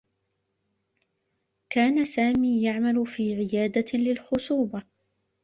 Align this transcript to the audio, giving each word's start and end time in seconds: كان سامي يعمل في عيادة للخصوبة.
كان 1.69 2.05
سامي 2.05 2.63
يعمل 2.63 3.05
في 3.05 3.35
عيادة 3.35 3.85
للخصوبة. 3.93 4.83